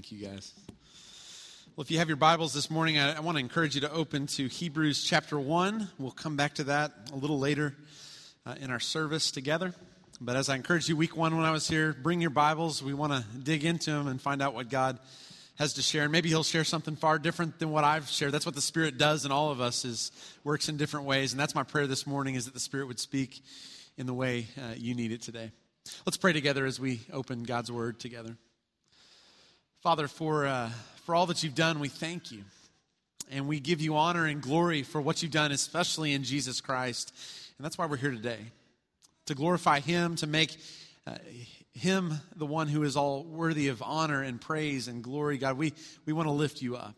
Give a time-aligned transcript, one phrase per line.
[0.00, 0.54] Thank you, guys.
[1.76, 3.92] Well, if you have your Bibles this morning, I, I want to encourage you to
[3.92, 5.90] open to Hebrews chapter 1.
[5.98, 7.76] We'll come back to that a little later
[8.46, 9.74] uh, in our service together.
[10.18, 12.82] But as I encouraged you week one when I was here, bring your Bibles.
[12.82, 14.98] We want to dig into them and find out what God
[15.56, 16.04] has to share.
[16.04, 18.32] And maybe He'll share something far different than what I've shared.
[18.32, 20.12] That's what the Spirit does in all of us is
[20.44, 21.34] works in different ways.
[21.34, 23.42] And that's my prayer this morning is that the Spirit would speak
[23.98, 25.50] in the way uh, you need it today.
[26.06, 28.38] Let's pray together as we open God's Word together.
[29.80, 30.68] Father, for, uh,
[31.06, 32.42] for all that you've done, we thank you.
[33.30, 37.14] And we give you honor and glory for what you've done, especially in Jesus Christ.
[37.56, 38.40] And that's why we're here today
[39.24, 40.58] to glorify Him, to make
[41.06, 41.14] uh,
[41.72, 45.38] Him the one who is all worthy of honor and praise and glory.
[45.38, 45.72] God, we,
[46.04, 46.94] we want to lift you up.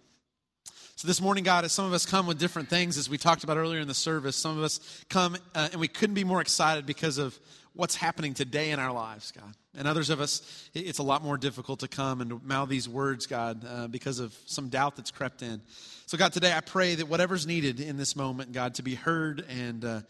[0.96, 3.44] So, this morning, God, as some of us come with different things, as we talked
[3.44, 6.40] about earlier in the service, some of us come uh, and we couldn't be more
[6.40, 7.38] excited because of
[7.74, 9.54] what's happening today in our lives, God.
[9.76, 13.26] And others of us, it's a lot more difficult to come and mouth these words,
[13.26, 15.62] God, uh, because of some doubt that's crept in.
[16.06, 19.44] So, God, today I pray that whatever's needed in this moment, God, to be heard
[19.48, 20.00] and uh,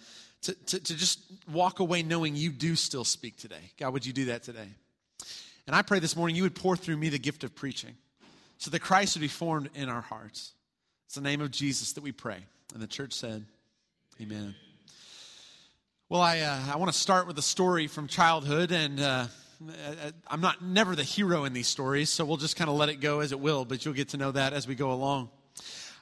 [0.43, 3.71] to, to, to just walk away knowing you do still speak today.
[3.79, 4.69] God, would you do that today?
[5.67, 7.95] And I pray this morning you would pour through me the gift of preaching
[8.59, 10.53] so that Christ would be formed in our hearts.
[11.07, 12.39] It's the name of Jesus that we pray.
[12.75, 13.45] And the church said,
[14.21, 14.55] Amen.
[16.13, 19.29] Well, I, uh, I want to start with a story from childhood, and uh,
[20.27, 22.97] I'm not never the hero in these stories, so we'll just kind of let it
[22.97, 25.31] go as it will, but you'll get to know that as we go along.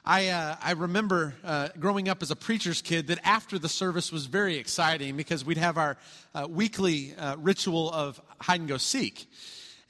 [0.03, 4.11] I, uh, I remember uh, growing up as a preacher's kid that after the service
[4.11, 5.95] was very exciting because we'd have our
[6.35, 9.31] uh, weekly uh, ritual of hide and go seek.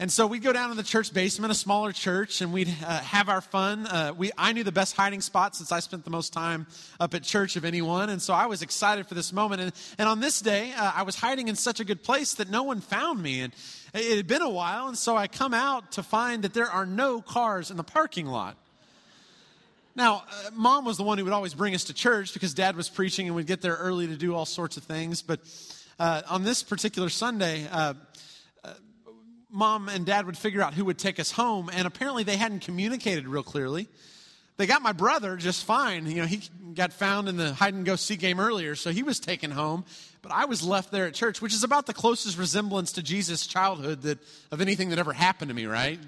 [0.02, 3.02] And so we'd go down to the church basement, a smaller church, and we'd uh,
[3.02, 3.86] have our fun.
[3.86, 6.66] Uh, we, I knew the best hiding spot since I spent the most time
[7.00, 8.10] up at church of anyone.
[8.10, 9.62] And so I was excited for this moment.
[9.62, 12.50] And, and on this day, uh, I was hiding in such a good place that
[12.50, 13.42] no one found me.
[13.42, 13.54] And
[13.94, 14.88] it had been a while.
[14.88, 18.26] And so I come out to find that there are no cars in the parking
[18.26, 18.58] lot.
[19.96, 22.76] Now, uh, mom was the one who would always bring us to church because dad
[22.76, 25.22] was preaching and we'd get there early to do all sorts of things.
[25.22, 25.42] But
[26.00, 27.94] uh, on this particular Sunday, uh,
[29.52, 32.62] mom and dad would figure out who would take us home, and apparently they hadn't
[32.62, 33.88] communicated real clearly.
[34.58, 36.06] They got my brother just fine.
[36.06, 36.42] You know, he
[36.76, 39.86] got found in the hide and go seek game earlier, so he was taken home.
[40.22, 43.48] But I was left there at church, which is about the closest resemblance to Jesus'
[43.48, 44.20] childhood that
[44.52, 46.00] of anything that ever happened to me, right?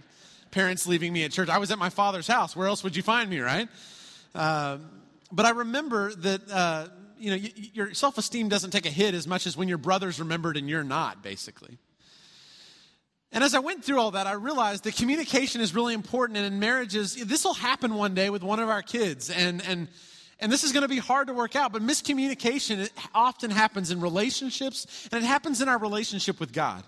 [0.51, 1.49] Parents leaving me at church.
[1.49, 2.55] I was at my father's house.
[2.55, 3.67] Where else would you find me, right?
[4.35, 4.77] Uh,
[5.31, 6.87] but I remember that uh,
[7.17, 9.79] you know y- your self esteem doesn't take a hit as much as when your
[9.79, 11.79] brother's remembered and you're not, basically.
[13.33, 16.37] And as I went through all that, I realized that communication is really important.
[16.37, 19.31] And in marriages, this will happen one day with one of our kids.
[19.31, 19.87] And, and,
[20.39, 21.73] and this is going to be hard to work out.
[21.73, 26.83] But miscommunication often happens in relationships, and it happens in our relationship with God.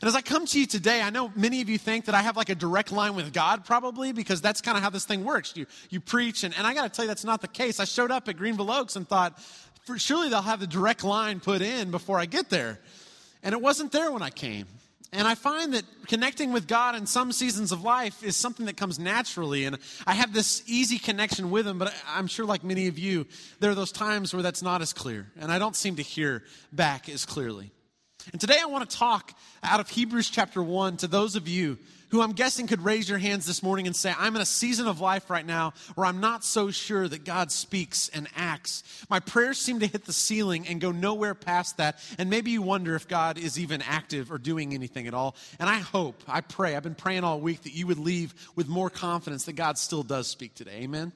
[0.00, 2.22] And as I come to you today, I know many of you think that I
[2.22, 5.24] have like a direct line with God, probably, because that's kind of how this thing
[5.24, 5.56] works.
[5.56, 7.80] You, you preach, and, and I got to tell you, that's not the case.
[7.80, 9.40] I showed up at Greenville Oaks and thought,
[9.96, 12.78] surely they'll have the direct line put in before I get there.
[13.42, 14.66] And it wasn't there when I came.
[15.16, 18.76] And I find that connecting with God in some seasons of life is something that
[18.76, 19.64] comes naturally.
[19.64, 23.26] And I have this easy connection with Him, but I'm sure, like many of you,
[23.60, 25.30] there are those times where that's not as clear.
[25.38, 26.42] And I don't seem to hear
[26.72, 27.70] back as clearly.
[28.32, 29.32] And today I want to talk
[29.62, 31.78] out of Hebrews chapter 1 to those of you
[32.14, 34.86] who I'm guessing could raise your hands this morning and say, I'm in a season
[34.86, 38.84] of life right now where I'm not so sure that God speaks and acts.
[39.10, 41.98] My prayers seem to hit the ceiling and go nowhere past that.
[42.16, 45.34] And maybe you wonder if God is even active or doing anything at all.
[45.58, 48.68] And I hope, I pray, I've been praying all week that you would leave with
[48.68, 50.82] more confidence that God still does speak today.
[50.82, 51.12] Amen.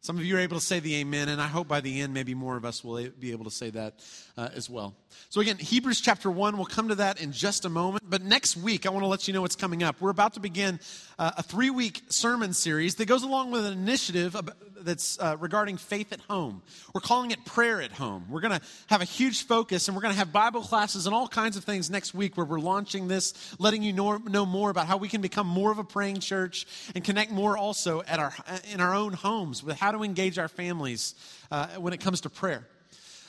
[0.00, 2.14] Some of you are able to say the amen, and I hope by the end,
[2.14, 3.94] maybe more of us will be able to say that
[4.36, 4.94] uh, as well.
[5.30, 8.04] So, again, Hebrews chapter 1, we'll come to that in just a moment.
[8.08, 10.00] But next week, I want to let you know what's coming up.
[10.00, 10.78] We're about to begin
[11.18, 14.36] uh, a three week sermon series that goes along with an initiative
[14.86, 16.62] that's uh, regarding faith at home.
[16.94, 18.26] We're calling it Prayer at Home.
[18.30, 21.14] We're going to have a huge focus, and we're going to have Bible classes and
[21.14, 24.70] all kinds of things next week where we're launching this, letting you know, know more
[24.70, 28.18] about how we can become more of a praying church and connect more also at
[28.18, 28.32] our,
[28.72, 31.14] in our own homes with how to engage our families
[31.50, 32.66] uh, when it comes to prayer.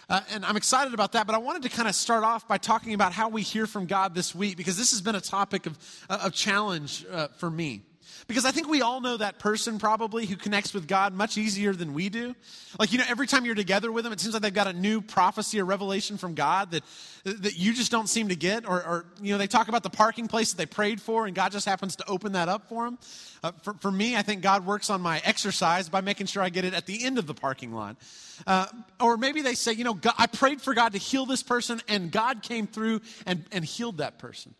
[0.09, 2.57] Uh, and I'm excited about that, but I wanted to kind of start off by
[2.57, 5.65] talking about how we hear from God this week because this has been a topic
[5.65, 5.77] of,
[6.09, 7.81] uh, of challenge uh, for me.
[8.27, 11.73] Because I think we all know that person probably who connects with God much easier
[11.73, 12.35] than we do.
[12.79, 14.73] Like, you know, every time you're together with them, it seems like they've got a
[14.73, 16.83] new prophecy or revelation from God that,
[17.23, 18.67] that you just don't seem to get.
[18.67, 21.35] Or, or you know, they talk about the parking place that they prayed for and
[21.35, 22.97] God just happens to open that up for them.
[23.43, 26.49] Uh, for, for me, I think God works on my exercise by making sure I
[26.49, 27.97] get it at the end of the parking lot.
[28.45, 28.65] Uh,
[28.99, 31.81] or maybe they say, you know, God, I prayed for God to heal this person
[31.87, 34.53] and God came through and, and healed that person.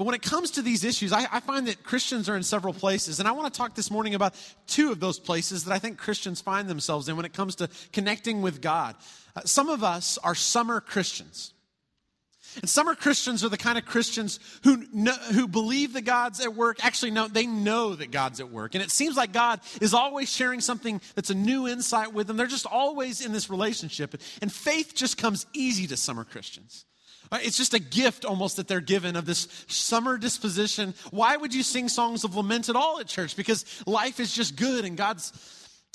[0.00, 2.72] But when it comes to these issues, I, I, find that Christians are in several
[2.72, 3.20] places.
[3.20, 4.34] And I want to talk this morning about
[4.66, 7.68] two of those places that I think Christians find themselves in when it comes to
[7.92, 8.96] connecting with God.
[9.36, 11.52] Uh, some of us are summer Christians.
[12.62, 16.54] And summer Christians are the kind of Christians who, know, who believe that God's at
[16.54, 16.82] work.
[16.82, 18.74] Actually, no, they know that God's at work.
[18.74, 22.38] And it seems like God is always sharing something that's a new insight with them.
[22.38, 24.18] They're just always in this relationship.
[24.40, 26.86] And faith just comes easy to summer Christians.
[27.32, 30.94] It's just a gift almost that they're given of this summer disposition.
[31.10, 33.36] Why would you sing songs of lament at all at church?
[33.36, 35.32] Because life is just good and God's.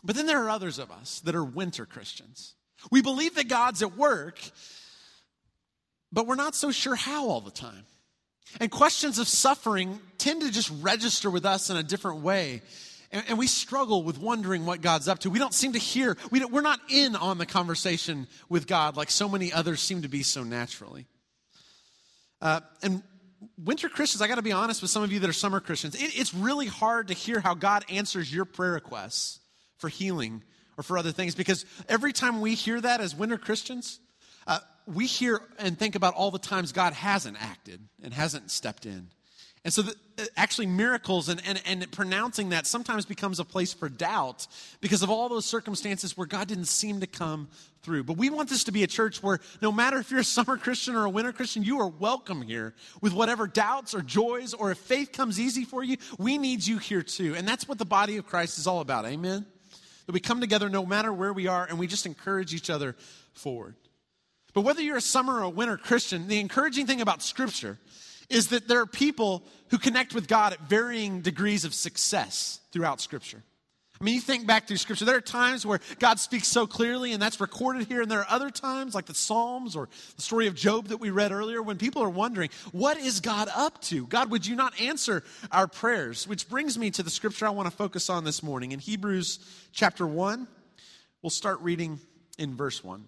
[0.04, 2.56] But then there are others of us that are winter Christians.
[2.90, 4.40] We believe that God's at work,
[6.12, 7.86] but we're not so sure how all the time.
[8.62, 12.62] And questions of suffering tend to just register with us in a different way.
[13.12, 15.30] And, we struggle with wondering what God's up to.
[15.30, 19.10] We don't seem to hear, we we're not in on the conversation with God like
[19.10, 21.06] so many others seem to be so naturally.
[22.42, 23.04] Uh, and
[23.58, 25.96] winter Christians, I got to be honest with some of you that are summer Christians,
[25.96, 29.40] it, it's really hard to hear how God answers your prayer requests
[29.78, 30.44] for healing
[30.78, 34.00] or for other things because every time we hear that as winter Christians,
[34.48, 38.86] uh, we hear and think about all the times God hasn't acted and hasn't stepped
[38.86, 39.10] in.
[39.66, 43.74] And so, the, uh, actually, miracles and, and, and pronouncing that sometimes becomes a place
[43.74, 44.46] for doubt
[44.80, 47.50] because of all those circumstances where God didn't seem to come
[47.82, 48.04] through.
[48.04, 50.56] But we want this to be a church where no matter if you're a summer
[50.56, 54.70] Christian or a winter Christian, you are welcome here with whatever doubts or joys or
[54.70, 57.34] if faith comes easy for you, we need you here too.
[57.36, 59.08] And that's what the body of Christ is all about.
[59.08, 59.48] Amen?
[60.06, 62.96] That we come together no matter where we are and we just encourage each other
[63.34, 63.74] forward.
[64.54, 67.80] But whether you're a summer or a winter Christian, the encouraging thing about Scripture
[68.30, 73.02] is that there are people who connect with God at varying degrees of success throughout
[73.02, 73.44] Scripture.
[74.00, 77.14] I mean, you think back through Scripture, there are times where God speaks so clearly,
[77.14, 79.88] and that's recorded here, and there are other times, like the Psalms or
[80.18, 83.48] the story of Job that we read earlier, when people are wondering, what is God
[83.56, 84.06] up to?
[84.08, 86.28] God, would you not answer our prayers?
[86.28, 88.74] Which brings me to the Scripture I want to focus on this morning.
[88.74, 89.40] In Hebrews
[89.72, 90.46] chapter 1,
[91.22, 92.00] we'll start reading
[92.38, 93.06] in verse 1.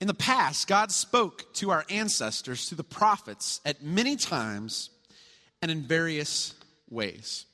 [0.00, 4.90] In the past, God spoke to our ancestors, to the prophets, at many times
[5.60, 6.54] and in various
[6.88, 7.44] ways.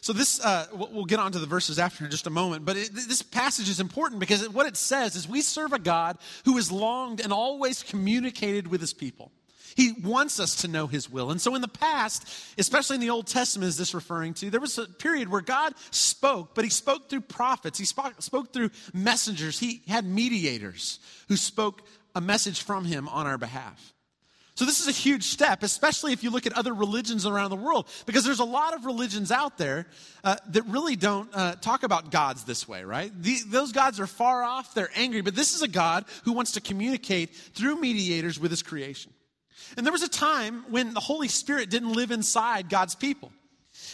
[0.00, 2.76] So, this, uh, we'll get on to the verses after in just a moment, but
[2.76, 6.56] it, this passage is important because what it says is we serve a God who
[6.56, 9.32] has longed and always communicated with his people.
[9.74, 11.30] He wants us to know His will.
[11.30, 12.26] And so, in the past,
[12.58, 14.50] especially in the Old Testament, is this referring to?
[14.50, 18.52] There was a period where God spoke, but He spoke through prophets, He spoke, spoke
[18.52, 21.82] through messengers, He had mediators who spoke
[22.14, 23.92] a message from Him on our behalf.
[24.54, 27.56] So, this is a huge step, especially if you look at other religions around the
[27.56, 29.86] world, because there's a lot of religions out there
[30.24, 33.10] uh, that really don't uh, talk about gods this way, right?
[33.22, 36.52] The, those gods are far off, they're angry, but this is a God who wants
[36.52, 39.12] to communicate through mediators with his creation.
[39.76, 43.32] And there was a time when the Holy Spirit didn't live inside God's people.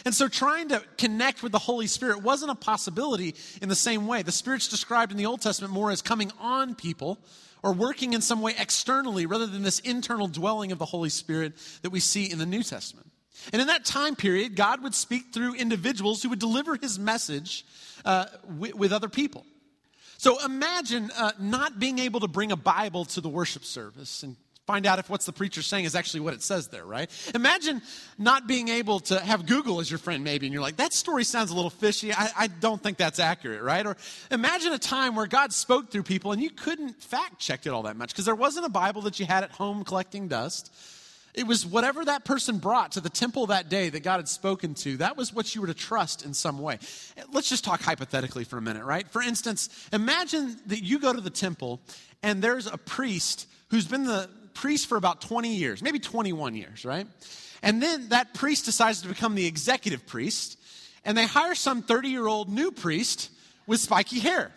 [0.05, 4.07] And so trying to connect with the Holy Spirit wasn't a possibility in the same
[4.07, 4.23] way.
[4.23, 7.17] The Spirit's described in the Old Testament more as coming on people
[7.63, 11.53] or working in some way externally rather than this internal dwelling of the Holy Spirit
[11.81, 13.07] that we see in the New Testament.
[13.53, 17.65] And in that time period, God would speak through individuals who would deliver his message
[18.05, 18.25] uh,
[18.57, 19.45] with, with, other people.
[20.17, 24.35] So imagine uh, not being able to bring a Bible to the worship service and
[24.69, 27.09] find out if what's the preacher saying is actually what it says there, right?
[27.33, 27.81] Imagine
[28.19, 31.23] not being able to have Google as your friend, maybe, and you're like, that story
[31.23, 32.13] sounds a little fishy.
[32.13, 33.83] I, I don't think that's accurate, right?
[33.83, 33.97] Or
[34.29, 37.81] imagine a time where God spoke through people and you couldn't fact check it all
[37.83, 40.71] that much because there wasn't a Bible that you had at home collecting dust.
[41.33, 44.75] It was whatever that person brought to the temple that day that God had spoken
[44.75, 46.77] to, that was what you were to trust in some way.
[47.33, 49.09] Let's just talk hypothetically for a minute, right?
[49.09, 51.81] For instance, imagine that you go to the temple
[52.21, 56.83] and there's a priest who's been the priest for about 20 years, maybe 21 years,
[56.85, 57.07] right?
[57.61, 60.57] And then that priest decides to become the executive priest,
[61.05, 63.31] and they hire some 30 year old new priest
[63.67, 64.51] with spiky hair.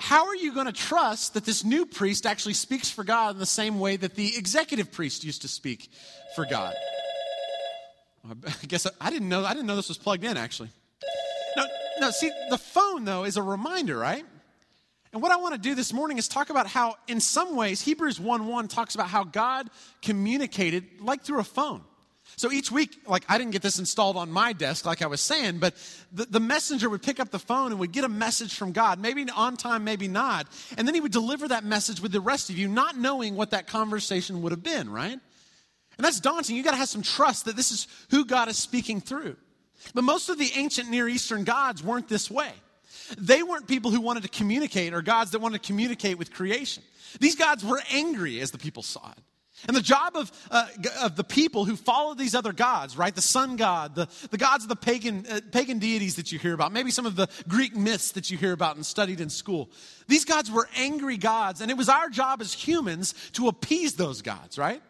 [0.00, 3.38] How are you going to trust that this new priest actually speaks for God in
[3.38, 5.88] the same way that the executive priest used to speak
[6.34, 6.74] for God?
[8.28, 9.44] I guess I didn't know.
[9.44, 10.36] I didn't know this was plugged in.
[10.36, 10.70] Actually,
[11.56, 11.66] no,
[12.00, 12.10] no.
[12.10, 14.24] See, the phone though is a reminder, right?
[15.12, 17.82] And what I want to do this morning is talk about how, in some ways,
[17.82, 19.68] Hebrews 1 1 talks about how God
[20.00, 21.82] communicated like through a phone.
[22.36, 25.20] So each week, like I didn't get this installed on my desk, like I was
[25.20, 25.74] saying, but
[26.12, 28.98] the, the, messenger would pick up the phone and would get a message from God,
[28.98, 30.46] maybe on time, maybe not.
[30.78, 33.50] And then he would deliver that message with the rest of you, not knowing what
[33.50, 35.12] that conversation would have been, right?
[35.12, 36.56] And that's daunting.
[36.56, 39.36] You got to have some trust that this is who God is speaking through.
[39.94, 42.52] But most of the ancient Near Eastern gods weren't this way.
[43.18, 46.82] They weren't people who wanted to communicate or gods that wanted to communicate with creation.
[47.20, 49.18] These gods were angry as the people saw it.
[49.68, 50.66] And the job of, uh,
[51.02, 53.14] of the people who followed these other gods, right?
[53.14, 56.54] The sun god, the, the gods of the pagan, uh, pagan deities that you hear
[56.54, 59.70] about, maybe some of the Greek myths that you hear about and studied in school.
[60.08, 64.20] These gods were angry gods, and it was our job as humans to appease those
[64.20, 64.82] gods, right?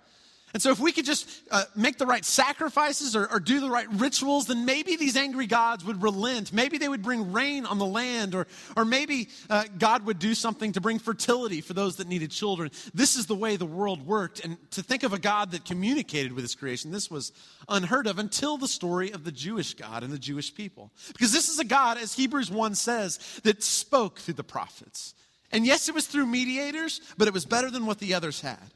[0.53, 3.71] And so, if we could just uh, make the right sacrifices or, or, do the
[3.71, 6.53] right rituals, then maybe these angry gods would relent.
[6.53, 10.35] Maybe they would bring rain on the land, or, or maybe uh, God would do
[10.35, 12.71] something to bring fertility for those that needed children.
[12.93, 14.45] This is the way the world worked.
[14.45, 17.33] And to think of a God that communicated with his creation, this was
[17.69, 20.93] unheard of until the story of the Jewish God and the Jewish people.
[21.09, 25.15] Because this is a God, as Hebrews 1 says, that spoke through the prophets.
[25.51, 28.73] And yes, it was through mediators, but it was better than what the others had.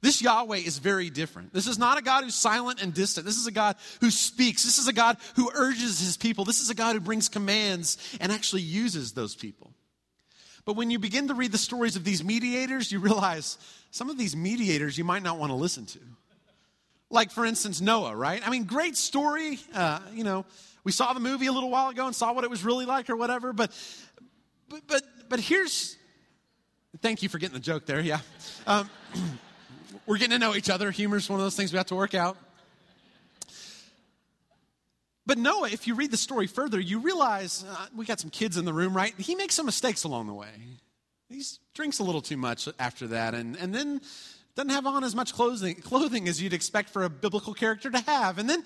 [0.00, 1.52] This Yahweh is very different.
[1.52, 3.26] This is not a God who's silent and distant.
[3.26, 4.62] This is a God who speaks.
[4.62, 6.44] This is a God who urges his people.
[6.44, 9.72] This is a God who brings commands and actually uses those people.
[10.64, 13.58] But when you begin to read the stories of these mediators, you realize
[13.90, 15.98] some of these mediators you might not want to listen to.
[17.10, 18.46] Like, for instance, Noah, right?
[18.46, 19.58] I mean, great story.
[19.74, 20.44] Uh, you know,
[20.84, 23.08] we saw the movie a little while ago and saw what it was really like
[23.08, 23.52] or whatever.
[23.52, 23.72] But,
[24.68, 25.96] but, but, but here's,
[27.00, 28.20] thank you for getting the joke there, yeah.
[28.66, 28.90] Um,
[30.08, 30.90] We're getting to know each other.
[30.90, 32.38] Humor's one of those things we have to work out.
[35.26, 38.56] But Noah, if you read the story further, you realize uh, we got some kids
[38.56, 39.12] in the room, right?
[39.18, 40.48] He makes some mistakes along the way.
[41.28, 41.42] He
[41.74, 44.00] drinks a little too much after that, and, and then
[44.54, 48.00] doesn't have on as much clothing, clothing as you'd expect for a biblical character to
[48.00, 48.38] have.
[48.38, 48.64] And then,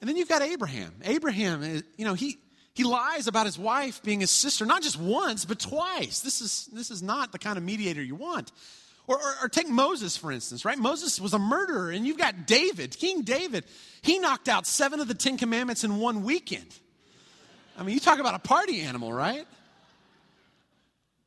[0.00, 0.94] and then you've got Abraham.
[1.02, 2.38] Abraham, uh, you know, he,
[2.74, 6.20] he lies about his wife being his sister, not just once, but twice.
[6.20, 8.52] This is, this is not the kind of mediator you want.
[9.08, 10.76] Or, or, or, take Moses, for instance, right?
[10.76, 13.64] Moses was a murderer, and you've got David, King David.
[14.02, 16.66] He knocked out seven of the Ten Commandments in one weekend.
[17.78, 19.46] I mean, you talk about a party animal, right?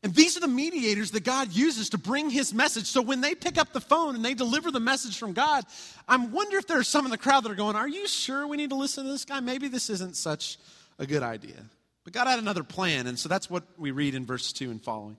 [0.02, 2.86] And these are the mediators that God uses to bring his message.
[2.86, 5.66] So when they pick up the phone and they deliver the message from God,
[6.08, 8.48] I wonder if there are some in the crowd that are going, Are you sure
[8.48, 9.42] we need to listen to this guy?
[9.42, 10.58] Maybe this isn't such
[10.98, 11.66] a good idea.
[12.06, 14.82] But God had another plan, and so that's what we read in verse 2 and
[14.82, 15.18] following.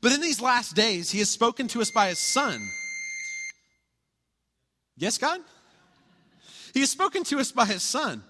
[0.00, 2.60] But in these last days, he has spoken to us by his son.
[4.96, 5.40] Yes, God?
[6.72, 8.22] He has spoken to us by his son,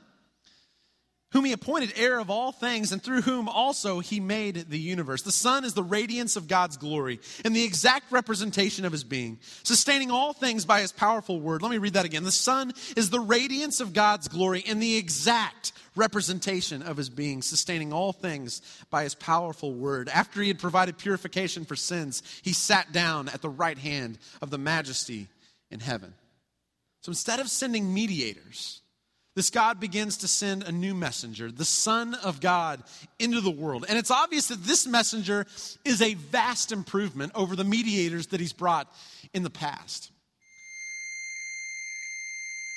[1.33, 5.23] whom he appointed heir of all things, and through whom also he made the universe.
[5.23, 9.39] The Son is the radiance of God's glory and the exact representation of his being,
[9.63, 11.63] sustaining all things by his powerful word.
[11.63, 12.25] Let me read that again.
[12.25, 17.43] The Son is the radiance of God's glory and the exact representation of his being,
[17.43, 20.09] sustaining all things by his powerful word.
[20.09, 24.51] After he had provided purification for sins, he sat down at the right hand of
[24.51, 25.29] the majesty
[25.71, 26.15] in heaven.
[27.03, 28.80] So instead of sending mediators,
[29.41, 32.83] this God begins to send a new messenger, the Son of God,
[33.19, 33.87] into the world.
[33.89, 35.47] And it's obvious that this messenger
[35.83, 38.95] is a vast improvement over the mediators that he's brought
[39.33, 40.11] in the past.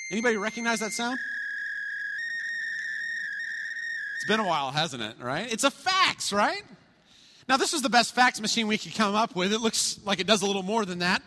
[0.10, 1.20] Anybody recognize that sound?
[4.16, 5.18] It's been a while, hasn't it?
[5.20, 5.52] Right?
[5.52, 6.64] It's a fax, right?
[7.50, 9.52] Now, this is the best fax machine we could come up with.
[9.52, 11.22] It looks like it does a little more than that.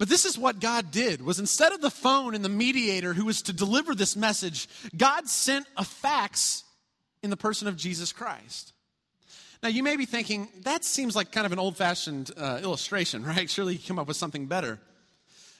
[0.00, 3.26] But this is what God did was instead of the phone and the mediator who
[3.26, 4.66] was to deliver this message,
[4.96, 6.64] God sent a fax
[7.22, 8.72] in the person of Jesus Christ.
[9.62, 13.24] Now, you may be thinking, that seems like kind of an old fashioned uh, illustration,
[13.26, 13.50] right?
[13.50, 14.80] Surely you come up with something better.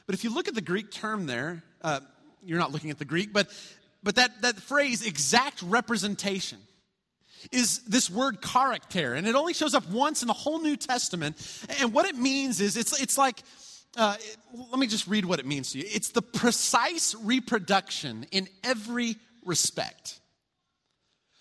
[0.07, 2.01] But if you look at the Greek term there, uh,
[2.43, 3.49] you're not looking at the Greek, but
[4.03, 6.59] but that, that phrase, exact representation,
[7.53, 9.13] is this word character.
[9.13, 11.37] And it only shows up once in the whole New Testament.
[11.81, 13.43] And what it means is it's, it's like,
[13.97, 14.17] uh,
[14.71, 19.17] let me just read what it means to you it's the precise reproduction in every
[19.45, 20.21] respect.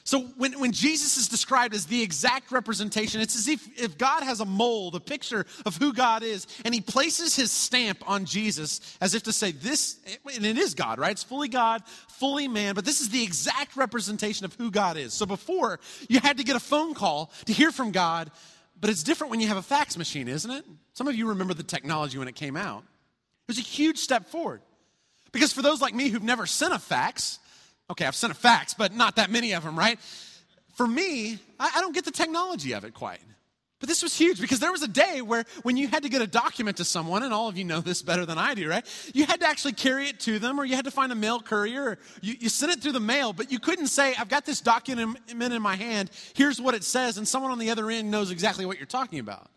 [0.10, 4.24] So when, when Jesus is described as the exact representation, it's as if, if God
[4.24, 8.26] has a mold, a picture of who God is, and he places his stamp on
[8.26, 10.00] Jesus as if to say, this,
[10.34, 11.12] and it is God, right?
[11.12, 15.14] It's fully God, fully man, but this is the exact representation of who God is.
[15.14, 18.32] So before, you had to get a phone call to hear from God,
[18.80, 20.66] but it's different when you have a fax machine, isn't it?
[20.94, 22.80] Some of you remember the technology when it came out.
[22.80, 24.62] It was a huge step forward.
[25.32, 27.40] Because for those like me who've never sent a fax,
[27.92, 30.00] Okay, I've sent a fax, but not that many of them, right?
[30.76, 33.20] For me, I, I don't get the technology of it quite.
[33.80, 36.22] But this was huge because there was a day where when you had to get
[36.22, 38.86] a document to someone, and all of you know this better than I do, right?
[39.14, 41.40] You had to actually carry it to them, or you had to find a mail
[41.40, 44.46] courier, or you, you sent it through the mail, but you couldn't say, I've got
[44.46, 48.12] this document in my hand, here's what it says, and someone on the other end
[48.12, 49.50] knows exactly what you're talking about.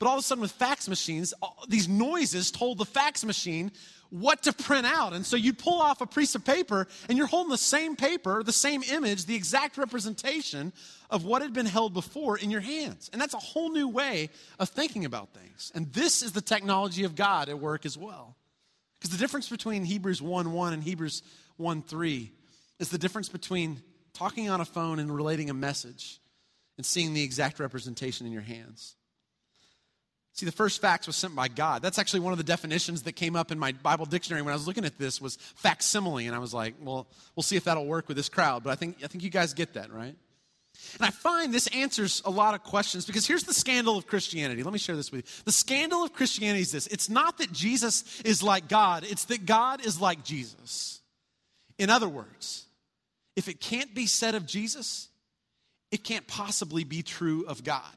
[0.00, 3.70] But all of a sudden, with fax machines, all, these noises told the fax machine
[4.12, 5.14] what to print out.
[5.14, 8.42] And so you'd pull off a piece of paper and you're holding the same paper,
[8.42, 10.74] the same image, the exact representation
[11.08, 13.08] of what had been held before in your hands.
[13.12, 14.28] And that's a whole new way
[14.58, 15.72] of thinking about things.
[15.74, 18.36] And this is the technology of God at work as well.
[19.00, 21.22] Because the difference between Hebrews 1 1 and Hebrews
[21.56, 22.32] 1 3
[22.80, 26.20] is the difference between talking on a phone and relating a message
[26.76, 28.94] and seeing the exact representation in your hands.
[30.34, 31.82] See, the first fax was sent by God.
[31.82, 34.56] That's actually one of the definitions that came up in my Bible dictionary when I
[34.56, 36.26] was looking at this was facsimile.
[36.26, 38.64] And I was like, well, we'll see if that'll work with this crowd.
[38.64, 40.16] But I think, I think you guys get that, right?
[40.98, 44.62] And I find this answers a lot of questions because here's the scandal of Christianity.
[44.62, 45.42] Let me share this with you.
[45.44, 49.44] The scandal of Christianity is this it's not that Jesus is like God, it's that
[49.46, 51.00] God is like Jesus.
[51.78, 52.64] In other words,
[53.36, 55.08] if it can't be said of Jesus,
[55.90, 57.96] it can't possibly be true of God.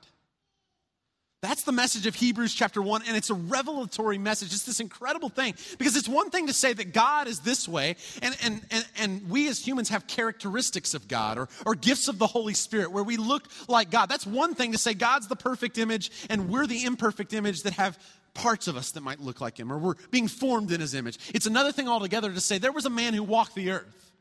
[1.45, 4.51] That's the message of Hebrews chapter 1, and it's a revelatory message.
[4.51, 7.97] It's this incredible thing because it's one thing to say that God is this way,
[8.23, 12.17] and, and, and, and we as humans have characteristics of God or, or gifts of
[12.17, 14.07] the Holy Spirit where we look like God.
[14.07, 17.73] That's one thing to say God's the perfect image, and we're the imperfect image that
[17.73, 17.99] have
[18.33, 21.19] parts of us that might look like Him, or we're being formed in His image.
[21.35, 24.11] It's another thing altogether to say there was a man who walked the earth,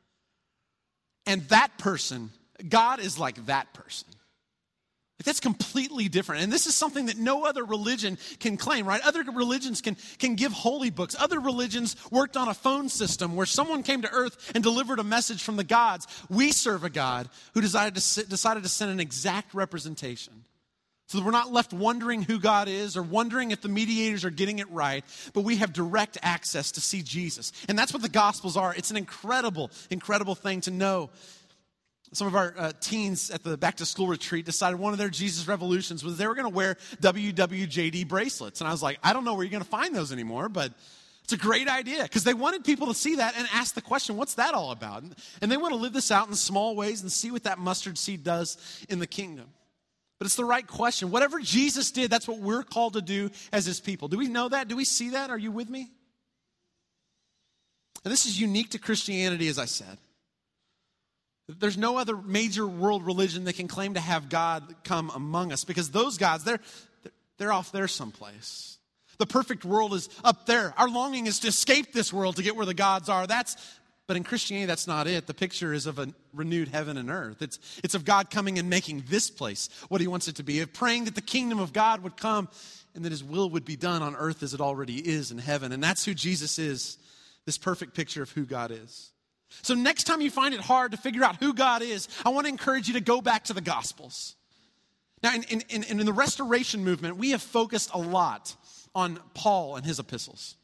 [1.25, 2.33] and that person,
[2.69, 4.09] God is like that person.
[5.23, 6.43] That's completely different.
[6.43, 9.01] And this is something that no other religion can claim, right?
[9.03, 11.15] Other religions can, can give holy books.
[11.19, 15.05] Other religions worked on a phone system where someone came to earth and delivered a
[15.05, 16.07] message from the gods.
[16.29, 20.45] We serve a God who decided to, decided to send an exact representation.
[21.07, 24.31] So that we're not left wondering who God is or wondering if the mediators are
[24.31, 27.53] getting it right, but we have direct access to see Jesus.
[27.69, 28.75] And that's what the Gospels are.
[28.75, 31.11] It's an incredible, incredible thing to know
[32.17, 35.09] some of our uh, teens at the back to school retreat decided one of their
[35.09, 38.61] Jesus revolutions was they were going to wear WWJD bracelets.
[38.61, 40.73] And I was like, I don't know where you're going to find those anymore, but
[41.25, 44.17] it's a great idea because they wanted people to see that and ask the question,
[44.17, 45.03] what's that all about?
[45.41, 47.97] And they want to live this out in small ways and see what that mustard
[47.97, 49.47] seed does in the kingdom.
[50.19, 51.11] But it's the right question.
[51.11, 54.09] Whatever Jesus did, that's what we're called to do as his people.
[54.09, 54.69] Do we know that?
[54.69, 55.31] Do we see that?
[55.31, 55.91] Are you with me?
[58.05, 59.99] And this is unique to Christianity, as I said.
[61.49, 65.65] There's no other major world religion that can claim to have God come among us
[65.65, 66.61] because those gods, they're,
[67.37, 68.79] they're off there someplace.
[69.19, 70.75] The perfect world is up there.
[70.77, 73.27] Our longing is to escape this world to get where the gods are.
[73.27, 73.57] That's,
[74.07, 75.27] but in Christianity, that's not it.
[75.27, 77.43] The picture is of a renewed heaven and earth.
[77.43, 80.61] It's, it's of God coming and making this place what he wants it to be,
[80.61, 82.49] of praying that the kingdom of God would come
[82.95, 85.73] and that his will would be done on earth as it already is in heaven.
[85.73, 86.97] And that's who Jesus is,
[87.45, 89.11] this perfect picture of who God is.
[89.63, 92.47] So, next time you find it hard to figure out who God is, I want
[92.47, 94.37] to encourage you to go back to the Gospels.
[95.23, 98.55] Now, in, in, in, in the restoration movement, we have focused a lot
[98.95, 100.57] on Paul and his epistles.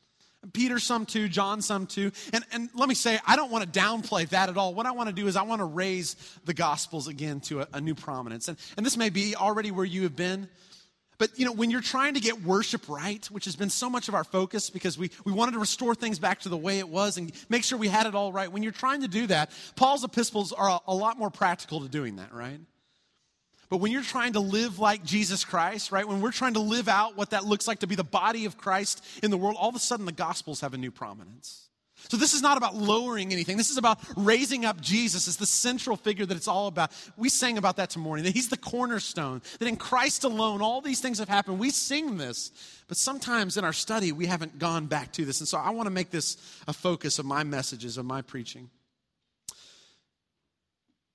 [0.52, 2.12] Peter, some too, John, some too.
[2.32, 4.72] And, and let me say, I don't want to downplay that at all.
[4.72, 7.68] What I want to do is I want to raise the Gospels again to a,
[7.74, 8.48] a new prominence.
[8.48, 10.48] And, and this may be already where you have been,
[11.20, 14.08] but you know, when you're trying to get worship right, which has been so much
[14.08, 16.88] of our focus because we, we wanted to restore things back to the way it
[16.88, 18.50] was and make sure we had it all right.
[18.50, 21.90] When you're trying to do that, Paul's epistles are a, a lot more practical to
[21.90, 22.58] doing that, right?
[23.68, 26.08] But when you're trying to live like Jesus Christ, right?
[26.08, 28.56] When we're trying to live out what that looks like to be the body of
[28.56, 31.69] Christ in the world, all of a sudden the gospels have a new prominence.
[32.08, 33.56] So, this is not about lowering anything.
[33.56, 36.92] This is about raising up Jesus as the central figure that it's all about.
[37.16, 41.00] We sang about that tomorrow, that He's the cornerstone, that in Christ alone, all these
[41.00, 41.58] things have happened.
[41.58, 42.52] We sing this,
[42.88, 45.40] but sometimes in our study, we haven't gone back to this.
[45.40, 46.36] And so, I want to make this
[46.66, 48.70] a focus of my messages, of my preaching.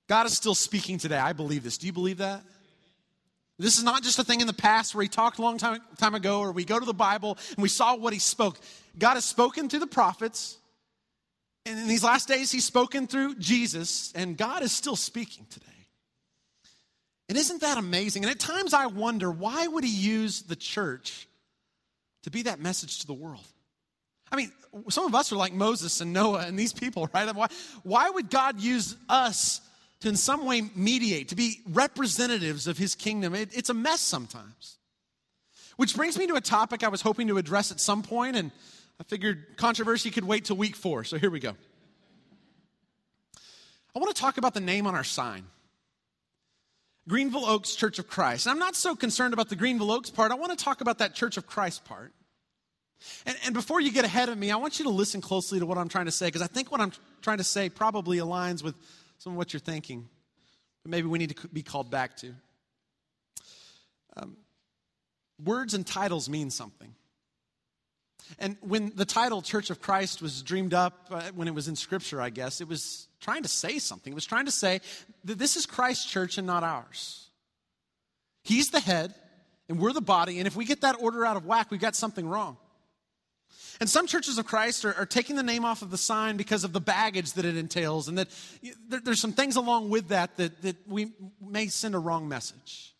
[0.08, 1.18] God is still speaking today.
[1.18, 1.78] I believe this.
[1.78, 2.42] Do you believe that?
[3.58, 5.80] This is not just a thing in the past where he talked a long time,
[5.96, 8.58] time ago, or we go to the Bible and we saw what he spoke.
[8.98, 10.58] God has spoken through the prophets.
[11.66, 15.66] And in these last days, he's spoken through Jesus, and God is still speaking today.
[17.28, 18.22] And isn't that amazing?
[18.22, 21.26] And at times I wonder why would he use the church
[22.22, 23.44] to be that message to the world?
[24.30, 24.52] I mean,
[24.88, 27.34] some of us are like Moses and Noah and these people, right?
[27.34, 27.48] Why,
[27.82, 29.60] why would God use us
[30.00, 33.34] to in some way mediate, to be representatives of his kingdom?
[33.34, 34.76] It, it's a mess sometimes.
[35.76, 38.52] Which brings me to a topic I was hoping to address at some point, and
[39.00, 41.54] I figured controversy could wait till week four, so here we go.
[43.94, 45.44] I want to talk about the name on our sign
[47.08, 48.46] Greenville Oaks Church of Christ.
[48.46, 50.98] And I'm not so concerned about the Greenville Oaks part, I want to talk about
[50.98, 52.12] that Church of Christ part.
[53.26, 55.66] And, and before you get ahead of me, I want you to listen closely to
[55.66, 58.62] what I'm trying to say, because I think what I'm trying to say probably aligns
[58.62, 58.74] with
[59.18, 60.08] some of what you're thinking,
[60.82, 62.34] but maybe we need to be called back to.
[64.16, 64.36] Um,
[65.44, 66.94] words and titles mean something.
[68.38, 71.76] And when the title Church of Christ was dreamed up, uh, when it was in
[71.76, 74.12] Scripture, I guess, it was trying to say something.
[74.12, 74.80] It was trying to say
[75.24, 77.28] that this is Christ's church and not ours.
[78.42, 79.14] He's the head,
[79.68, 81.96] and we're the body, and if we get that order out of whack, we've got
[81.96, 82.56] something wrong.
[83.78, 86.64] And some churches of Christ are, are, taking the name off of the sign because
[86.64, 88.28] of the baggage that it entails, and that
[88.88, 92.95] there, there's some things along with that, that that we may send a wrong message.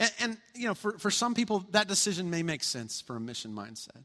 [0.00, 3.20] And, and you know, for, for some people, that decision may make sense for a
[3.20, 4.02] mission mindset.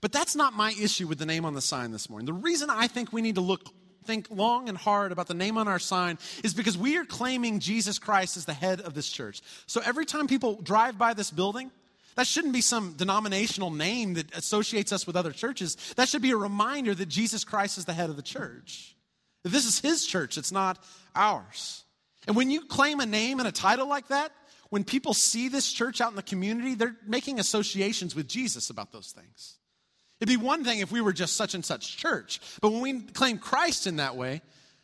[0.00, 2.26] But that's not my issue with the name on the sign this morning.
[2.26, 3.62] The reason I think we need to look
[4.04, 7.58] think long and hard about the name on our sign is because we are claiming
[7.58, 9.40] Jesus Christ as the head of this church.
[9.66, 11.70] So every time people drive by this building,
[12.16, 15.76] that shouldn't be some denominational name that associates us with other churches.
[15.96, 18.94] That should be a reminder that Jesus Christ is the head of the church.
[19.42, 20.82] This is his church, it's not
[21.14, 21.84] ours.
[22.26, 24.32] And when you claim a name and a title like that,
[24.70, 28.92] when people see this church out in the community, they're making associations with Jesus about
[28.92, 29.58] those things.
[30.20, 33.00] It'd be one thing if we were just such and such church, but when we
[33.00, 34.42] claim Christ in that way,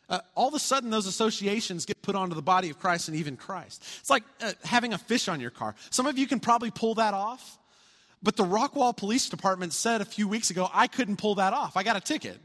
[0.09, 3.15] uh, all of a sudden those associations get put onto the body of Christ and
[3.17, 3.81] even Christ.
[4.01, 5.73] It's like uh, having a fish on your car.
[5.89, 7.57] Some of you can probably pull that off,
[8.21, 11.77] but the Rockwall Police Department said a few weeks ago, I couldn't pull that off.
[11.77, 12.37] I got a ticket.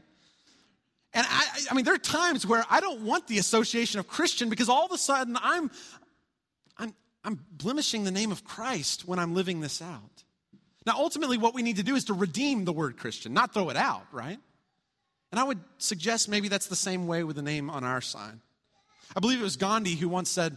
[1.13, 4.49] And I, I mean, there are times where I don't want the association of Christian
[4.49, 5.69] because all of a sudden I'm,
[6.77, 6.93] I'm,
[7.27, 10.23] I'm blemishing the name of Christ when I'm living this out.
[10.85, 13.69] Now, ultimately, what we need to do is to redeem the word Christian, not throw
[13.69, 14.39] it out, right?
[15.33, 18.39] And I would suggest maybe that's the same way with the name on our sign.
[19.13, 20.55] I believe it was Gandhi who once said,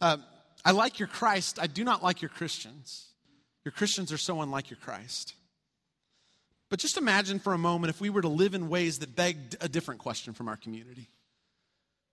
[0.00, 0.18] uh,
[0.64, 3.08] I like your Christ, I do not like your Christians.
[3.64, 5.34] Your Christians are so unlike your Christ.
[6.70, 9.56] But just imagine for a moment if we were to live in ways that begged
[9.60, 11.10] a different question from our community.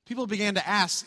[0.08, 1.06] People began to ask,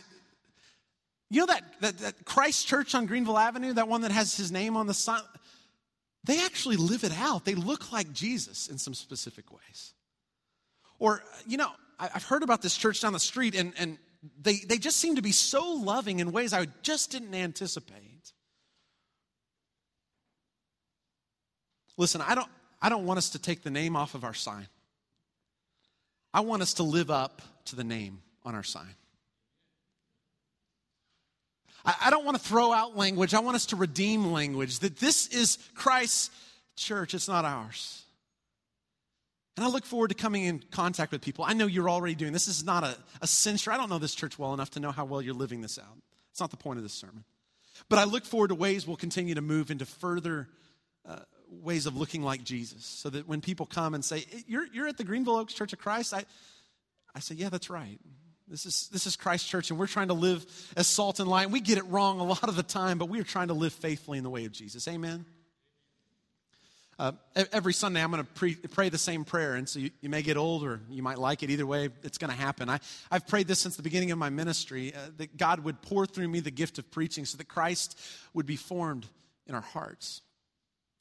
[1.32, 4.52] you know that, that, that Christ Church on Greenville Avenue, that one that has his
[4.52, 5.22] name on the sign?
[6.24, 7.44] they actually live it out.
[7.44, 9.94] They look like Jesus in some specific ways.
[10.98, 13.98] Or, you know, I've heard about this church down the street, and, and
[14.40, 18.32] they, they just seem to be so loving in ways I just didn't anticipate.
[21.96, 22.48] Listen, I don't,
[22.80, 24.68] I don't want us to take the name off of our sign.
[26.32, 28.94] I want us to live up to the name on our sign.
[31.84, 33.34] I, don't want to throw out language.
[33.34, 36.30] I want us to redeem language that this is Christ's
[36.76, 38.02] church, it's not ours.
[39.56, 41.44] And I look forward to coming in contact with people.
[41.44, 42.46] I know you're already doing this.
[42.46, 43.70] This is not a, a censure.
[43.70, 45.98] I don't know this church well enough to know how well you're living this out.
[46.30, 47.24] It's not the point of this sermon.
[47.88, 50.48] But I look forward to ways we'll continue to move into further
[51.06, 51.18] uh,
[51.50, 52.86] ways of looking like Jesus.
[52.86, 55.78] So that when people come and say, You're, you're at the Greenville Oaks Church of
[55.78, 56.24] Christ, I,
[57.14, 57.98] I say, Yeah, that's right.
[58.52, 60.44] This is, this is Christ Church, and we're trying to live
[60.76, 61.50] as salt and light.
[61.50, 63.72] We get it wrong a lot of the time, but we are trying to live
[63.72, 64.86] faithfully in the way of Jesus.
[64.88, 65.24] Amen?
[66.98, 69.54] Uh, every Sunday, I'm going to pre- pray the same prayer.
[69.54, 71.48] And so you, you, may get old or you might like it.
[71.48, 72.68] Either way, it's going to happen.
[72.68, 76.04] I, I've prayed this since the beginning of my ministry uh, that God would pour
[76.04, 77.98] through me the gift of preaching so that Christ
[78.34, 79.06] would be formed
[79.46, 80.20] in our hearts.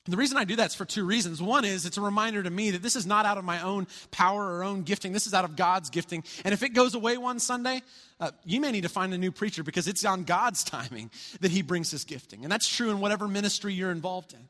[0.05, 1.43] The reason I do that is for two reasons.
[1.43, 3.85] One is it's a reminder to me that this is not out of my own
[4.09, 5.13] power or own gifting.
[5.13, 6.23] This is out of God's gifting.
[6.43, 7.83] And if it goes away one Sunday,
[8.19, 11.11] uh, you may need to find a new preacher because it's on God's timing
[11.41, 12.43] that He brings His gifting.
[12.43, 14.49] And that's true in whatever ministry you're involved in.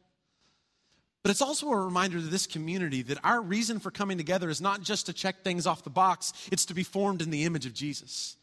[1.22, 4.62] But it's also a reminder to this community that our reason for coming together is
[4.62, 7.66] not just to check things off the box, it's to be formed in the image
[7.66, 8.38] of Jesus.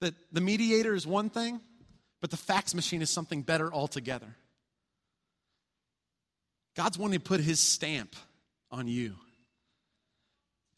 [0.00, 1.60] That the mediator is one thing,
[2.20, 4.34] but the fax machine is something better altogether.
[6.78, 8.14] God's wanting to put his stamp
[8.70, 9.16] on you.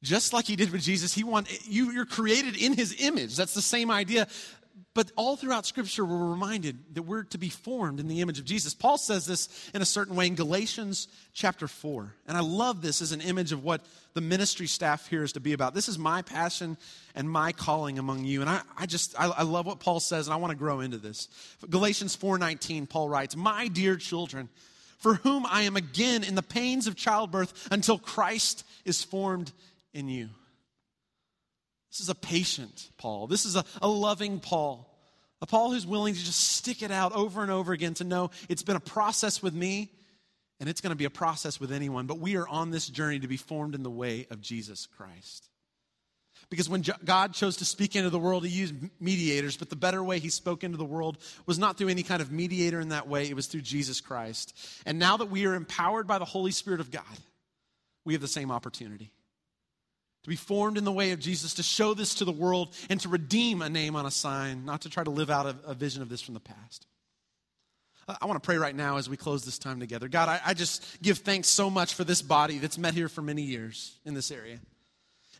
[0.02, 3.36] Just like he did with Jesus, he want you, you're created in his image.
[3.36, 4.26] That's the same idea.
[4.94, 8.46] But all throughout Scripture, we're reminded that we're to be formed in the image of
[8.46, 8.72] Jesus.
[8.72, 12.14] Paul says this in a certain way in Galatians chapter 4.
[12.26, 13.84] And I love this as an image of what
[14.14, 15.74] the ministry staff here is to be about.
[15.74, 16.78] This is my passion
[17.14, 18.40] and my calling among you.
[18.40, 20.80] And I, I just, I, I love what Paul says, and I want to grow
[20.80, 21.28] into this.
[21.68, 24.48] Galatians 4.19, Paul writes, My dear children,
[25.00, 29.52] for whom I am again in the pains of childbirth until Christ is formed
[29.92, 30.28] in you.
[31.90, 33.26] This is a patient Paul.
[33.26, 34.86] This is a, a loving Paul.
[35.42, 38.30] A Paul who's willing to just stick it out over and over again to know
[38.48, 39.90] it's been a process with me
[40.60, 43.18] and it's going to be a process with anyone, but we are on this journey
[43.18, 45.49] to be formed in the way of Jesus Christ.
[46.50, 50.02] Because when God chose to speak into the world, He used mediators, but the better
[50.02, 53.08] way He spoke into the world was not through any kind of mediator in that
[53.08, 54.58] way, it was through Jesus Christ.
[54.84, 57.04] And now that we are empowered by the Holy Spirit of God,
[58.04, 59.12] we have the same opportunity
[60.22, 63.00] to be formed in the way of Jesus, to show this to the world, and
[63.00, 65.74] to redeem a name on a sign, not to try to live out a, a
[65.74, 66.86] vision of this from the past.
[68.20, 70.08] I want to pray right now as we close this time together.
[70.08, 73.22] God, I, I just give thanks so much for this body that's met here for
[73.22, 74.58] many years in this area.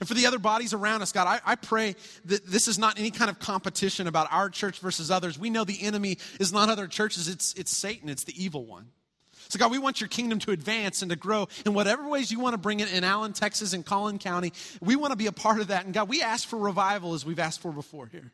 [0.00, 2.98] And for the other bodies around us, God, I, I, pray that this is not
[2.98, 5.38] any kind of competition about our church versus others.
[5.38, 8.86] We know the enemy is not other churches, it's, it's Satan, it's the evil one.
[9.50, 12.40] So, God, we want your kingdom to advance and to grow in whatever ways you
[12.40, 14.52] want to bring it in Allen, Texas, and Collin County.
[14.80, 15.84] We want to be a part of that.
[15.84, 18.32] And, God, we ask for revival as we've asked for before here.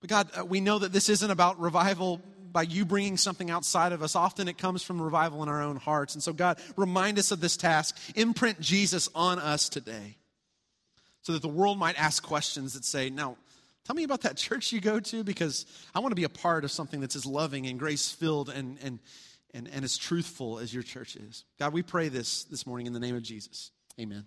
[0.00, 2.20] But, God, uh, we know that this isn't about revival
[2.52, 4.14] by you bringing something outside of us.
[4.14, 6.14] Often it comes from revival in our own hearts.
[6.14, 7.98] And so, God, remind us of this task.
[8.14, 10.16] Imprint Jesus on us today
[11.24, 13.36] so that the world might ask questions that say, Now,
[13.84, 16.64] tell me about that church you go to because I want to be a part
[16.64, 19.00] of something that's as loving and grace filled and, and,
[19.52, 21.44] and, and as truthful as your church is.
[21.58, 23.72] God, we pray this this morning in the name of Jesus.
[23.98, 24.26] Amen.